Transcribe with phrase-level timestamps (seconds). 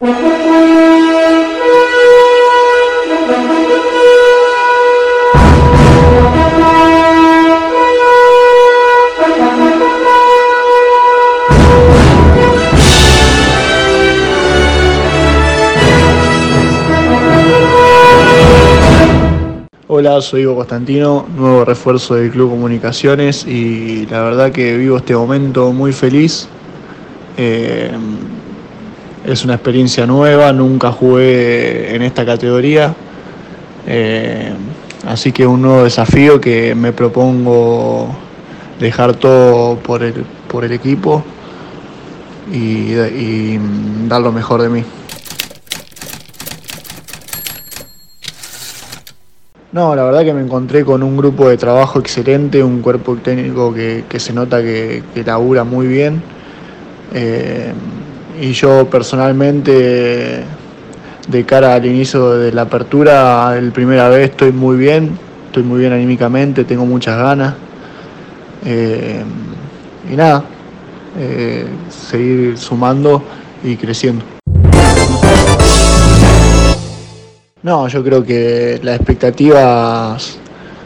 [0.00, 0.10] Hola,
[20.20, 25.72] soy Ivo Constantino, nuevo refuerzo del Club Comunicaciones y la verdad que vivo este momento
[25.72, 26.48] muy feliz.
[27.36, 27.92] Eh,
[29.24, 32.94] es una experiencia nueva, nunca jugué en esta categoría,
[33.86, 34.52] eh,
[35.06, 38.14] así que un nuevo desafío que me propongo
[38.78, 41.24] dejar todo por el, por el equipo
[42.52, 43.58] y,
[44.06, 44.84] dar lo mejor de mí.
[49.72, 53.74] No, la verdad que me encontré con un grupo de trabajo excelente, un cuerpo técnico
[53.74, 56.22] que, se nota que, labura muy bien.
[57.12, 57.72] Eh,
[58.40, 60.44] y yo personalmente,
[61.28, 65.80] de cara al inicio de la apertura, el primera vez estoy muy bien, estoy muy
[65.80, 67.54] bien anímicamente, tengo muchas ganas.
[68.64, 69.22] Eh,
[70.10, 70.44] y nada,
[71.18, 73.22] eh, seguir sumando
[73.62, 74.24] y creciendo.
[77.62, 80.38] No, yo creo que las expectativas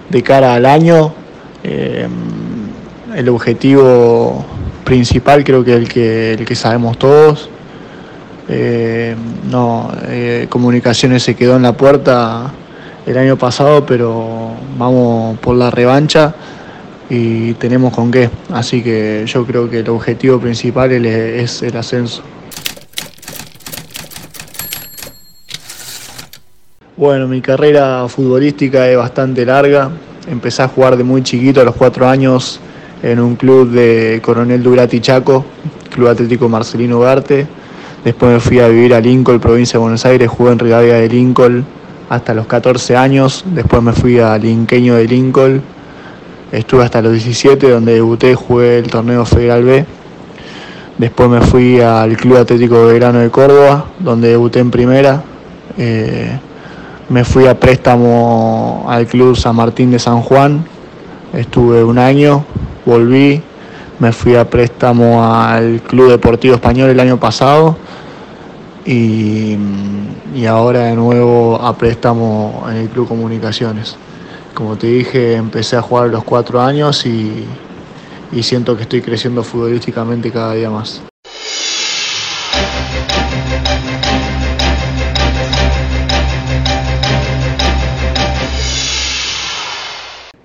[0.09, 1.13] de cara al año,
[1.65, 2.07] eh,
[3.17, 4.45] el objetivo
[4.89, 7.51] principal creo que el que, el que sabemos todos.
[8.49, 9.15] Eh,
[9.51, 12.51] no, eh, comunicaciones se quedó en la puerta
[13.05, 16.35] el año pasado, pero vamos por la revancha
[17.11, 18.31] y tenemos con qué.
[18.51, 22.23] Así que yo creo que el objetivo principal es el ascenso.
[26.97, 29.91] Bueno, mi carrera futbolística es bastante larga.
[30.31, 32.59] Empecé a jugar de muy chiquito, a los cuatro años,
[33.03, 35.45] en un club de Coronel Durati Chaco,
[35.95, 37.47] Club Atlético Marcelino Ugarte.
[38.05, 41.09] Después me fui a vivir a Lincoln, provincia de Buenos Aires, jugué en Rivadavia de
[41.09, 41.65] Lincoln
[42.09, 43.45] hasta los 14 años.
[43.47, 45.63] Después me fui a Linqueño de Lincoln.
[46.53, 49.85] Estuve hasta los 17, donde debuté, jugué el torneo Federal B.
[50.97, 55.23] Después me fui al Club Atlético Belgrano de Córdoba, donde debuté en primera.
[55.77, 56.39] Eh,
[57.09, 60.65] me fui a préstamo al Club San Martín de San Juan,
[61.33, 62.45] estuve un año,
[62.89, 63.43] volví,
[63.99, 67.77] me fui a préstamo al Club Deportivo Español el año pasado
[68.87, 69.59] y,
[70.49, 73.97] ahora de nuevo a préstamo en el Club Comunicaciones.
[74.55, 77.45] Como te dije, empecé a jugar a los cuatro años y,
[78.33, 81.03] y siento que estoy creciendo futbolísticamente cada día más.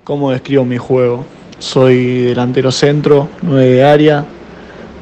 [0.04, 1.24] ¿Cómo describo mi juego?
[1.64, 4.22] Soy delantero centro, nueve de área,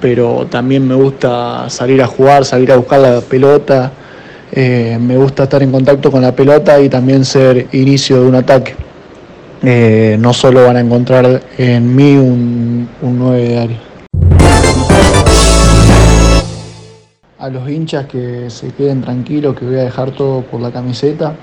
[0.01, 3.91] pero también me gusta salir a jugar, salir a buscar la pelota.
[4.53, 8.37] Eh, me gusta estar en contacto con la pelota y también ser inicio de un
[8.37, 8.77] ataque.
[9.65, 13.81] Eh, no solo van a encontrar en mí un, un 9 de área.
[17.41, 21.35] A los hinchas que se queden tranquilos, que voy a dejar todo por la camiseta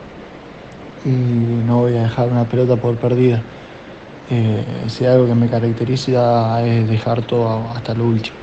[1.04, 3.44] y no voy a dejar una pelota por perdida.
[4.88, 8.36] Si algo que me caracteriza es dejar todo hasta lo último.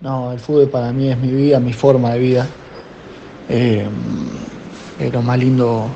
[0.00, 2.46] No, el fútbol para mí es mi vida, mi forma de vida.
[3.48, 3.84] Eh,
[4.98, 5.88] es lo más lindo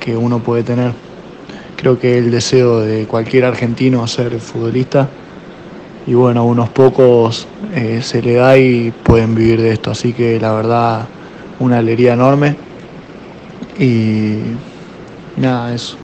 [0.00, 0.92] que uno puede tener.
[1.76, 5.08] Creo que el deseo de cualquier argentino ser futbolista
[6.06, 9.92] y bueno, a unos pocos eh, se le da y pueden vivir de esto.
[9.92, 11.06] Así que la verdad
[11.60, 12.56] una alegría enorme
[13.78, 14.56] y
[15.36, 15.96] nada, eso.